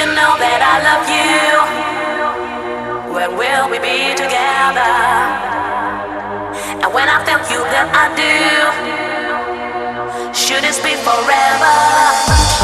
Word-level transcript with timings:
you 0.00 0.06
know 0.06 0.32
that 0.40 0.60
I 0.64 0.76
love 0.88 1.04
you? 1.12 1.44
When 3.12 3.36
will 3.36 3.68
we 3.68 3.78
be 3.78 4.14
together? 4.16 4.94
And 6.80 6.90
when 6.94 7.06
I 7.06 7.22
tell 7.28 7.40
you, 7.52 7.60
that 7.68 7.92
I 7.92 8.08
do. 8.16 8.32
Should 10.32 10.62
this 10.64 10.78
be 10.80 10.94
forever? 11.04 12.59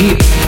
deep. 0.00 0.39